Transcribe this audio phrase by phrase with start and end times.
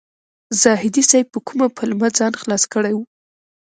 [0.61, 2.99] زاهدي صیب په کومه پلمه ځان خلاص کړی و.